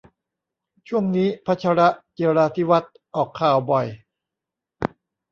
[0.87, 1.81] ช่วงนี้ พชร
[2.17, 3.87] จิราธิวัฒน์ ออกข่าวบ่อย